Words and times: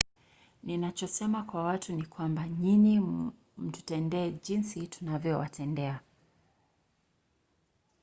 ninachosema 0.63 1.43
kwa 1.43 1.63
watu 1.63 1.93
ni 1.93 2.05
kwamba 2.05 2.47
nyinyi 2.49 2.99
mtutendee 3.57 4.31
jinsi 4.31 4.87
tunavyowatendea 4.87 5.99